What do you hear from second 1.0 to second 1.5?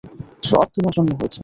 হয়েছে।